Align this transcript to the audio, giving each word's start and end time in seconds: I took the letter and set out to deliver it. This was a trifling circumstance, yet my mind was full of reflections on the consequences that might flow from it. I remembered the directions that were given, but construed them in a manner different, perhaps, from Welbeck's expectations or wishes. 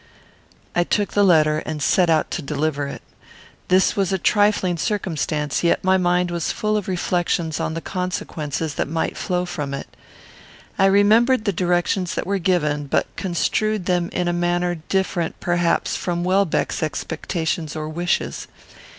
I 0.73 0.83
took 0.83 1.11
the 1.11 1.21
letter 1.23 1.59
and 1.59 1.79
set 1.79 2.09
out 2.09 2.31
to 2.31 2.41
deliver 2.41 2.87
it. 2.87 3.03
This 3.67 3.95
was 3.95 4.11
a 4.11 4.17
trifling 4.17 4.77
circumstance, 4.77 5.63
yet 5.63 5.83
my 5.83 5.95
mind 5.97 6.31
was 6.31 6.51
full 6.51 6.75
of 6.75 6.87
reflections 6.87 7.59
on 7.59 7.75
the 7.75 7.81
consequences 7.85 8.73
that 8.73 8.87
might 8.87 9.15
flow 9.15 9.45
from 9.45 9.75
it. 9.75 9.95
I 10.79 10.87
remembered 10.87 11.45
the 11.45 11.53
directions 11.53 12.15
that 12.15 12.25
were 12.25 12.39
given, 12.39 12.87
but 12.87 13.15
construed 13.15 13.85
them 13.85 14.09
in 14.11 14.27
a 14.27 14.33
manner 14.33 14.81
different, 14.89 15.39
perhaps, 15.39 15.95
from 15.95 16.23
Welbeck's 16.23 16.81
expectations 16.81 17.75
or 17.75 17.87
wishes. 17.87 18.47